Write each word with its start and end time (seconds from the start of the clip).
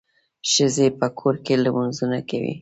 ښځي 0.51 0.87
په 0.99 1.07
کور 1.19 1.35
کي 1.45 1.53
لمونځونه 1.63 2.19
کوي. 2.29 2.53